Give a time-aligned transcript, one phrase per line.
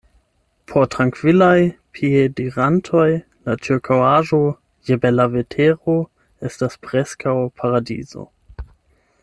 [0.69, 1.57] Por trankvilaj
[1.97, 3.05] piedirantoj
[3.49, 4.41] la ĉirkaŭaĵo,
[4.91, 5.99] je bela vetero,
[6.51, 8.27] estas preskaŭ paradizo.